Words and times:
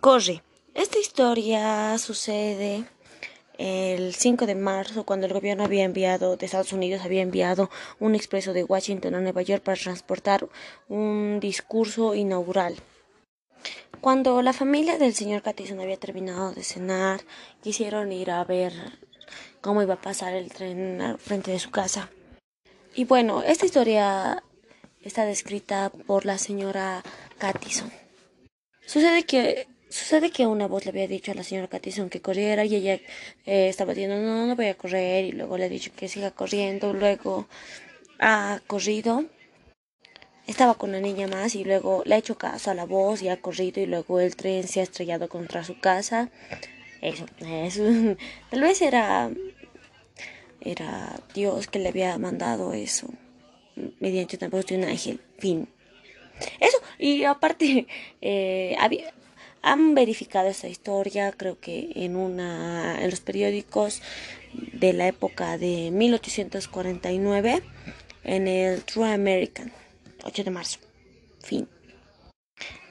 Corre. 0.00 0.44
Esta 0.74 1.00
historia 1.00 1.98
sucede 1.98 2.84
el 3.58 4.14
5 4.14 4.46
de 4.46 4.54
marzo 4.54 5.04
cuando 5.04 5.26
el 5.26 5.32
gobierno 5.32 5.64
había 5.64 5.82
enviado 5.82 6.36
de 6.36 6.46
Estados 6.46 6.72
Unidos 6.72 7.02
había 7.04 7.22
enviado 7.22 7.68
un 7.98 8.14
expreso 8.14 8.52
de 8.52 8.62
Washington 8.62 9.16
a 9.16 9.20
Nueva 9.20 9.42
York 9.42 9.64
para 9.64 9.76
transportar 9.76 10.48
un 10.88 11.40
discurso 11.40 12.14
inaugural. 12.14 12.76
Cuando 14.00 14.40
la 14.40 14.52
familia 14.52 14.98
del 14.98 15.14
señor 15.14 15.42
Catison 15.42 15.80
había 15.80 15.96
terminado 15.96 16.52
de 16.52 16.62
cenar, 16.62 17.22
quisieron 17.60 18.12
ir 18.12 18.30
a 18.30 18.44
ver 18.44 18.72
cómo 19.60 19.82
iba 19.82 19.94
a 19.94 20.00
pasar 20.00 20.32
el 20.32 20.52
tren 20.52 21.00
al 21.00 21.18
frente 21.18 21.50
de 21.50 21.58
su 21.58 21.72
casa. 21.72 22.08
Y 22.94 23.04
bueno, 23.04 23.42
esta 23.42 23.66
historia 23.66 24.44
está 25.02 25.24
descrita 25.24 25.90
por 25.90 26.24
la 26.24 26.38
señora 26.38 27.02
Catison. 27.38 27.90
Sucede 28.86 29.24
que 29.24 29.66
Sucede 29.90 30.30
que 30.30 30.46
una 30.46 30.66
voz 30.66 30.84
le 30.84 30.90
había 30.90 31.08
dicho 31.08 31.32
a 31.32 31.34
la 31.34 31.42
señora 31.42 31.68
Catison 31.68 32.10
que 32.10 32.20
corriera 32.20 32.64
y 32.64 32.74
ella 32.74 32.94
eh, 33.46 33.68
estaba 33.68 33.94
diciendo 33.94 34.16
no, 34.16 34.46
no 34.46 34.54
voy 34.54 34.66
a 34.66 34.76
correr 34.76 35.24
y 35.24 35.32
luego 35.32 35.56
le 35.56 35.64
ha 35.64 35.68
dicho 35.68 35.90
que 35.96 36.08
siga 36.08 36.30
corriendo, 36.30 36.92
luego 36.92 37.46
ha 38.18 38.60
corrido, 38.66 39.24
estaba 40.46 40.74
con 40.74 40.92
la 40.92 41.00
niña 41.00 41.26
más 41.26 41.54
y 41.54 41.64
luego 41.64 42.02
le 42.04 42.16
ha 42.16 42.18
hecho 42.18 42.36
caso 42.36 42.70
a 42.70 42.74
la 42.74 42.84
voz 42.84 43.22
y 43.22 43.28
ha 43.28 43.40
corrido 43.40 43.80
y 43.80 43.86
luego 43.86 44.20
el 44.20 44.36
tren 44.36 44.68
se 44.68 44.80
ha 44.80 44.82
estrellado 44.82 45.28
contra 45.28 45.64
su 45.64 45.78
casa. 45.80 46.30
Eso, 47.00 47.26
eso 47.40 47.82
tal 48.50 48.60
vez 48.60 48.82
era, 48.82 49.30
era 50.60 51.18
Dios 51.34 51.66
que 51.68 51.78
le 51.78 51.88
había 51.88 52.18
mandado 52.18 52.74
eso 52.74 53.08
mediante 54.00 54.36
una 54.36 54.48
voz 54.48 54.66
de 54.66 54.76
un 54.76 54.84
ángel, 54.84 55.20
fin. 55.38 55.68
Eso, 56.60 56.78
y 56.98 57.24
aparte, 57.24 57.86
eh, 58.20 58.76
había, 58.78 59.12
han 59.62 59.94
verificado 59.94 60.48
esta 60.48 60.68
historia, 60.68 61.32
creo 61.32 61.58
que 61.58 61.90
en 61.94 62.16
una 62.16 63.02
en 63.02 63.10
los 63.10 63.20
periódicos 63.20 64.02
de 64.54 64.92
la 64.92 65.08
época 65.08 65.58
de 65.58 65.90
1849 65.90 67.62
en 68.24 68.48
el 68.48 68.82
True 68.84 69.12
American, 69.12 69.72
8 70.24 70.44
de 70.44 70.50
marzo. 70.50 70.78
Fin. 71.40 71.68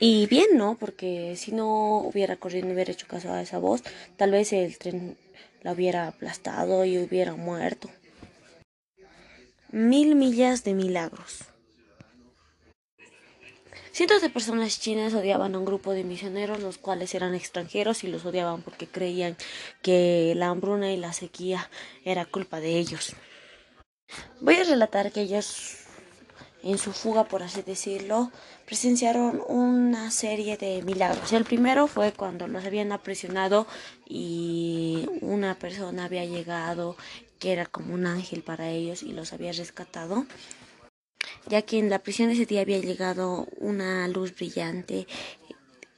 Y 0.00 0.26
bien, 0.26 0.56
¿no? 0.56 0.76
Porque 0.76 1.34
si 1.36 1.52
no 1.52 1.98
hubiera 1.98 2.36
corrido 2.36 2.68
y 2.68 2.72
hubiera 2.72 2.92
hecho 2.92 3.06
caso 3.06 3.32
a 3.32 3.42
esa 3.42 3.58
voz, 3.58 3.82
tal 4.16 4.32
vez 4.32 4.52
el 4.52 4.76
tren 4.78 5.16
la 5.62 5.72
hubiera 5.72 6.08
aplastado 6.08 6.84
y 6.84 6.98
hubiera 6.98 7.34
muerto. 7.34 7.88
Mil 9.70 10.14
millas 10.14 10.62
de 10.62 10.74
milagros. 10.74 11.53
Cientos 13.94 14.22
de 14.22 14.28
personas 14.28 14.80
chinas 14.80 15.14
odiaban 15.14 15.54
a 15.54 15.58
un 15.60 15.64
grupo 15.64 15.92
de 15.92 16.02
misioneros, 16.02 16.58
los 16.58 16.78
cuales 16.78 17.14
eran 17.14 17.32
extranjeros 17.32 18.02
y 18.02 18.08
los 18.08 18.24
odiaban 18.24 18.60
porque 18.60 18.88
creían 18.88 19.36
que 19.82 20.32
la 20.34 20.48
hambruna 20.48 20.90
y 20.90 20.96
la 20.96 21.12
sequía 21.12 21.70
era 22.04 22.26
culpa 22.26 22.58
de 22.58 22.76
ellos. 22.76 23.14
Voy 24.40 24.56
a 24.56 24.64
relatar 24.64 25.12
que 25.12 25.20
ellos, 25.20 25.76
en 26.64 26.76
su 26.78 26.92
fuga, 26.92 27.28
por 27.28 27.44
así 27.44 27.62
decirlo, 27.62 28.32
presenciaron 28.66 29.40
una 29.46 30.10
serie 30.10 30.56
de 30.56 30.82
milagros. 30.82 31.32
El 31.32 31.44
primero 31.44 31.86
fue 31.86 32.10
cuando 32.10 32.48
los 32.48 32.64
habían 32.64 32.90
aprisionado 32.90 33.68
y 34.08 35.08
una 35.20 35.54
persona 35.54 36.06
había 36.06 36.24
llegado 36.24 36.96
que 37.38 37.52
era 37.52 37.64
como 37.64 37.94
un 37.94 38.06
ángel 38.06 38.42
para 38.42 38.70
ellos 38.70 39.04
y 39.04 39.12
los 39.12 39.32
había 39.32 39.52
rescatado 39.52 40.26
ya 41.48 41.62
que 41.62 41.78
en 41.78 41.90
la 41.90 42.00
prisión 42.00 42.30
ese 42.30 42.46
día 42.46 42.62
había 42.62 42.78
llegado 42.78 43.46
una 43.58 44.06
luz 44.08 44.34
brillante. 44.34 45.06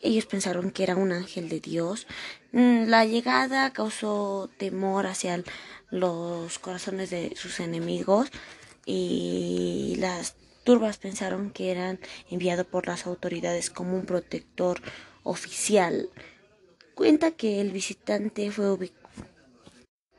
Ellos 0.00 0.26
pensaron 0.26 0.70
que 0.70 0.82
era 0.82 0.96
un 0.96 1.12
ángel 1.12 1.48
de 1.48 1.60
Dios. 1.60 2.06
Mm, 2.52 2.84
la 2.86 3.04
llegada 3.04 3.72
causó 3.72 4.50
temor 4.58 5.06
hacia 5.06 5.42
los 5.90 6.58
corazones 6.58 7.10
de 7.10 7.34
sus 7.36 7.60
enemigos 7.60 8.30
y 8.86 9.96
las 9.98 10.36
turbas 10.64 10.98
pensaron 10.98 11.50
que 11.50 11.70
eran 11.70 12.00
enviados 12.30 12.66
por 12.66 12.86
las 12.86 13.06
autoridades 13.06 13.70
como 13.70 13.96
un 13.96 14.06
protector 14.06 14.80
oficial. 15.22 16.08
Cuenta 16.94 17.32
que 17.32 17.60
el 17.60 17.70
visitante 17.70 18.50
fue 18.50 18.70
ubicado 18.70 19.03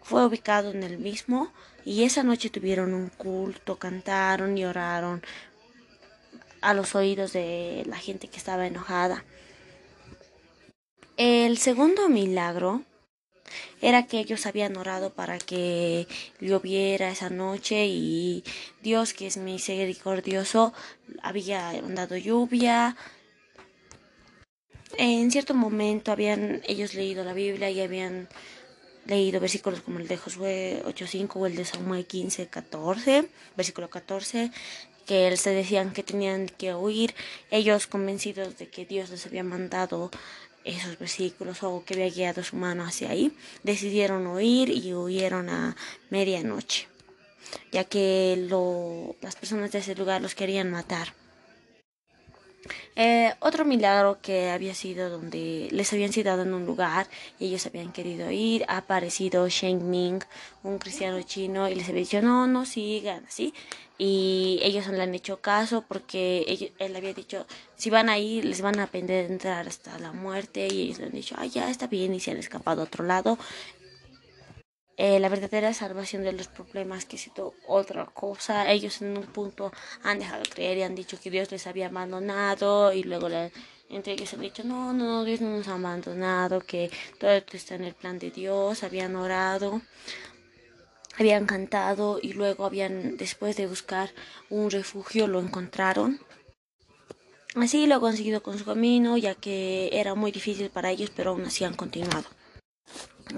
fue 0.05 0.23
ubicado 0.23 0.69
en 0.69 0.83
el 0.83 0.99
mismo 0.99 1.51
y 1.83 2.03
esa 2.03 2.21
noche 2.21 2.51
tuvieron 2.51 2.93
un 2.93 3.09
culto, 3.09 3.79
cantaron 3.79 4.55
y 4.55 4.63
oraron 4.63 5.23
a 6.61 6.75
los 6.75 6.93
oídos 6.93 7.33
de 7.33 7.83
la 7.87 7.97
gente 7.97 8.27
que 8.27 8.37
estaba 8.37 8.67
enojada. 8.67 9.25
El 11.17 11.57
segundo 11.57 12.07
milagro 12.07 12.83
era 13.81 14.05
que 14.05 14.19
ellos 14.19 14.45
habían 14.45 14.77
orado 14.77 15.11
para 15.11 15.39
que 15.39 16.07
lloviera 16.39 17.09
esa 17.09 17.31
noche 17.31 17.87
y 17.87 18.43
Dios, 18.83 19.15
que 19.15 19.25
es 19.25 19.37
misericordioso, 19.37 20.71
había 21.23 21.81
dado 21.81 22.15
lluvia. 22.15 22.95
En 24.99 25.31
cierto 25.31 25.55
momento 25.55 26.11
habían 26.11 26.61
ellos 26.67 26.93
leído 26.93 27.23
la 27.23 27.33
Biblia 27.33 27.71
y 27.71 27.81
habían 27.81 28.29
leído 29.05 29.39
versículos 29.39 29.81
como 29.81 29.99
el 29.99 30.07
de 30.07 30.17
Josué 30.17 30.81
8.5 30.85 31.29
o 31.35 31.45
el 31.45 31.55
de 31.55 31.65
Samuel 31.65 32.07
15.14, 32.07 33.27
versículo 33.55 33.89
14, 33.89 34.51
que 35.05 35.37
se 35.37 35.49
decían 35.51 35.93
que 35.93 36.03
tenían 36.03 36.47
que 36.47 36.73
huir, 36.73 37.13
ellos 37.51 37.87
convencidos 37.87 38.57
de 38.57 38.67
que 38.67 38.85
Dios 38.85 39.09
les 39.09 39.25
había 39.25 39.43
mandado 39.43 40.11
esos 40.63 40.97
versículos 40.97 41.61
o 41.61 41.83
que 41.85 41.93
había 41.93 42.09
guiado 42.09 42.43
su 42.43 42.55
mano 42.55 42.83
hacia 42.83 43.11
ahí, 43.11 43.31
decidieron 43.63 44.25
huir 44.25 44.69
y 44.69 44.93
huyeron 44.93 45.49
a 45.49 45.75
medianoche, 46.09 46.87
ya 47.71 47.83
que 47.83 48.45
lo, 48.49 49.15
las 49.21 49.35
personas 49.35 49.71
de 49.71 49.79
ese 49.79 49.95
lugar 49.95 50.21
los 50.21 50.33
querían 50.33 50.71
matar. 50.71 51.13
Eh, 52.97 53.33
otro 53.41 53.65
milagro 53.65 54.19
que 54.21 54.49
había 54.51 54.73
sido 54.73 55.09
donde 55.09 55.67
les 55.71 55.91
habían 55.91 56.13
citado 56.13 56.43
en 56.43 56.53
un 56.53 56.65
lugar 56.65 57.07
y 57.39 57.47
ellos 57.47 57.65
habían 57.65 57.91
querido 57.91 58.31
ir, 58.31 58.63
ha 58.69 58.77
aparecido 58.77 59.49
Shen 59.49 59.89
Ming, 59.89 60.23
un 60.63 60.77
cristiano 60.79 61.21
chino, 61.21 61.67
y 61.67 61.75
les 61.75 61.89
había 61.89 62.01
dicho, 62.01 62.21
no, 62.21 62.47
no 62.47 62.65
sigan, 62.65 63.25
así. 63.25 63.53
Y 63.97 64.59
ellos 64.61 64.87
no 64.87 64.93
le 64.93 65.03
han 65.03 65.15
hecho 65.15 65.39
caso 65.39 65.83
porque 65.87 66.71
él 66.79 66.95
había 66.95 67.13
dicho, 67.13 67.45
si 67.77 67.89
van 67.89 68.09
a 68.09 68.17
ir, 68.17 68.43
les 68.43 68.61
van 68.61 68.79
a 68.79 68.83
aprender 68.83 69.25
a 69.25 69.33
entrar 69.33 69.67
hasta 69.67 69.97
la 69.99 70.11
muerte. 70.11 70.67
Y 70.69 70.83
ellos 70.83 70.99
le 70.99 71.05
han 71.05 71.11
dicho, 71.11 71.35
ah, 71.37 71.45
ya 71.45 71.69
está 71.69 71.87
bien, 71.87 72.13
y 72.13 72.19
se 72.19 72.31
han 72.31 72.37
escapado 72.37 72.81
a 72.81 72.85
otro 72.85 73.05
lado. 73.05 73.37
Eh, 74.97 75.19
la 75.19 75.27
verdadera 75.27 75.73
salvación 75.73 76.23
de 76.23 76.31
los 76.31 76.47
problemas 76.47 77.05
que 77.05 77.17
sido 77.17 77.53
otra 77.67 78.05
cosa. 78.05 78.71
Ellos 78.71 79.01
en 79.01 79.17
un 79.17 79.25
punto 79.25 79.71
han 80.03 80.19
dejado 80.19 80.43
de 80.43 80.49
creer 80.49 80.77
y 80.77 80.83
han 80.83 80.95
dicho 80.95 81.19
que 81.19 81.29
Dios 81.29 81.51
les 81.51 81.67
había 81.67 81.87
abandonado 81.87 82.93
y 82.93 83.03
luego 83.03 83.27
entre 83.89 84.13
ellos 84.13 84.33
han 84.33 84.41
dicho 84.41 84.63
no, 84.63 84.93
no, 84.93 85.25
Dios 85.25 85.41
no 85.41 85.57
nos 85.57 85.67
ha 85.67 85.75
abandonado, 85.75 86.61
que 86.61 86.89
todo 87.19 87.31
esto 87.31 87.57
está 87.57 87.75
en 87.75 87.83
el 87.83 87.93
plan 87.93 88.19
de 88.19 88.31
Dios, 88.31 88.83
habían 88.83 89.15
orado, 89.17 89.81
habían 91.19 91.45
cantado 91.45 92.19
y 92.21 92.33
luego 92.33 92.65
habían, 92.65 93.17
después 93.17 93.57
de 93.57 93.67
buscar 93.67 94.11
un 94.49 94.71
refugio, 94.71 95.27
lo 95.27 95.39
encontraron. 95.39 96.19
Así 97.55 97.85
lo 97.85 97.95
han 97.95 98.01
conseguido 98.01 98.41
con 98.43 98.57
su 98.57 98.65
camino, 98.65 99.17
ya 99.17 99.35
que 99.35 99.89
era 99.93 100.15
muy 100.15 100.31
difícil 100.31 100.69
para 100.69 100.91
ellos, 100.91 101.11
pero 101.15 101.31
aún 101.31 101.43
así 101.43 101.63
han 101.63 101.73
continuado. 101.75 102.25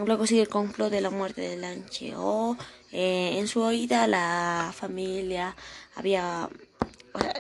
Luego 0.06 0.28
sigue 0.28 0.42
el 0.42 0.50
complot 0.50 0.92
de 0.92 1.02
la 1.02 1.10
muerte 1.10 1.42
de 1.42 1.58
Lancheo. 1.58 2.58
Eh, 2.92 3.38
en 3.38 3.48
su 3.48 3.62
oída 3.62 4.08
la 4.08 4.72
familia 4.76 5.56
había... 5.96 6.50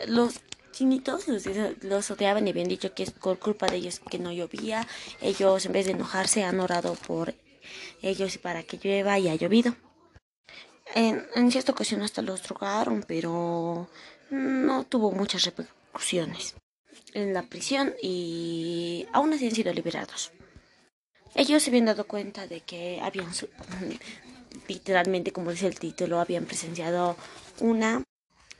los 0.07 0.41
chinitos 0.72 1.28
los, 1.28 1.44
los, 1.81 2.12
odiaban 2.12 2.45
y 2.45 2.51
habían 2.51 2.68
dicho 2.68 2.94
que 2.94 3.01
es 3.01 3.09
por 3.09 3.40
culpa 3.40 3.66
de 3.68 3.78
ellos 3.78 4.00
que 4.00 4.19
no 4.19 4.31
llovía. 4.31 4.88
Ellos 5.21 5.65
en 5.65 5.71
vez 5.71 5.86
de 5.86 5.94
enojarse 5.94 6.44
han 6.44 6.59
orado 6.59 6.95
por 6.95 7.36
ellos 8.01 8.38
para 8.38 8.63
que 8.63 8.77
llueva 8.77 9.18
y 9.19 9.30
ha 9.30 9.36
llovido. 9.36 9.75
En, 10.95 11.25
en 11.36 11.51
cierta 11.51 11.74
ocasión 11.74 12.01
hasta 12.01 12.21
los 12.21 12.44
drogaron, 12.44 13.04
pero 13.07 13.89
no 14.30 14.83
tuvo 14.86 15.12
muchas 15.12 15.44
repercusiones 15.45 16.56
en 17.13 17.33
la 17.33 17.44
prisión 17.44 17.94
y 18.01 19.07
aún 19.13 19.33
así 19.33 19.48
han 19.48 19.56
sido 19.56 19.74
liberados. 19.74 20.31
Ellos 21.38 21.62
se 21.62 21.69
habían 21.69 21.86
dado 21.86 22.07
cuenta 22.07 22.48
de 22.48 22.62
que 22.62 23.00
habían, 23.00 23.30
literalmente, 24.68 25.31
como 25.31 25.51
dice 25.51 25.68
el 25.68 25.78
título, 25.78 26.19
habían 26.19 26.45
presenciado 26.45 27.16
una 27.60 28.04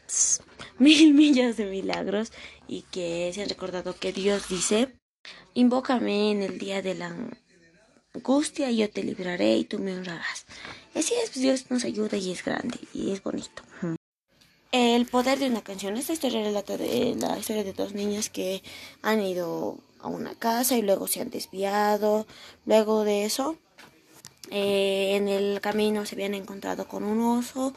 mil 0.78 1.14
millas 1.16 1.58
de 1.58 1.66
milagros 1.66 2.32
y 2.68 2.84
que 2.84 3.32
se 3.34 3.42
han 3.42 3.50
recordado 3.50 3.96
que 3.96 4.14
Dios 4.14 4.48
dice, 4.48 4.94
invócame 5.56 6.30
en 6.30 6.44
el 6.44 6.60
día 6.60 6.84
de 6.84 6.94
la 6.94 7.16
angustia 8.14 8.70
y 8.70 8.78
yo 8.78 8.90
te 8.92 9.04
libraré 9.04 9.58
y 9.58 9.64
tú 9.64 9.80
me 9.80 9.98
honrarás. 9.98 10.46
Así 10.94 11.16
es, 11.24 11.34
Dios 11.34 11.72
nos 11.72 11.84
ayuda 11.84 12.18
y 12.18 12.32
es 12.32 12.46
grande 12.46 12.78
y 12.94 13.12
es 13.12 13.24
bonito. 13.24 13.64
El 14.72 15.08
poder 15.08 15.40
de 15.40 15.48
una 15.48 15.64
canción. 15.64 15.98
Esta 15.98 16.14
historia 16.14 16.44
relata 16.44 16.78
de 16.78 17.16
la 17.16 17.40
historia 17.40 17.64
de 17.64 17.74
dos 17.74 17.94
niñas 17.94 18.30
que 18.30 18.62
han 19.02 19.22
ido 19.24 19.80
a 20.08 20.10
una 20.10 20.36
casa 20.36 20.76
y 20.76 20.82
luego 20.82 21.08
se 21.08 21.22
han 21.22 21.30
desviado. 21.30 22.26
Luego 22.66 23.04
de 23.04 23.26
eso, 23.26 23.58
eh, 24.50 25.16
en 25.16 25.28
el 25.28 25.62
camino 25.62 26.06
se 26.06 26.16
habían 26.16 26.34
encontrado 26.34 26.88
con 26.88 27.04
un 27.04 27.22
oso 27.22 27.74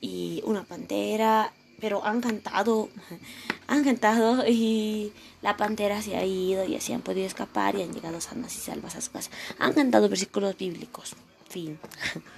y 0.00 0.42
una 0.44 0.64
pantera, 0.64 1.52
pero 1.80 2.04
han 2.04 2.20
cantado, 2.20 2.88
han 3.66 3.84
cantado 3.84 4.46
y 4.46 5.12
la 5.42 5.56
pantera 5.56 6.00
se 6.02 6.16
ha 6.16 6.24
ido 6.24 6.64
y 6.64 6.76
así 6.76 6.92
han 6.92 7.02
podido 7.02 7.26
escapar 7.26 7.76
y 7.76 7.82
han 7.82 7.92
llegado 7.92 8.20
sanas 8.20 8.54
y 8.56 8.60
salvas 8.60 8.96
a 8.96 9.00
su 9.00 9.10
casa. 9.10 9.30
Han 9.58 9.72
cantado 9.72 10.08
versículos 10.08 10.56
bíblicos. 10.56 11.14
Fin. 11.48 11.78